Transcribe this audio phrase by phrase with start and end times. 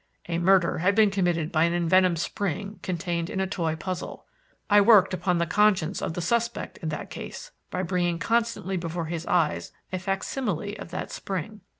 [0.27, 4.25] A murder had been committed by an envenomed spring contained in a toy puzzle.
[4.67, 9.05] I worked upon the conscience of the suspect in that case, by bringing constantly before
[9.05, 11.61] his eyes a facsimile of that spring.